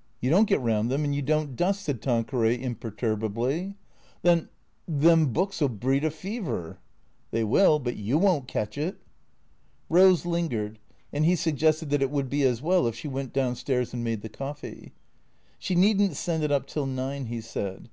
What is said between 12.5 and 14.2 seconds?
well if she went down stairs and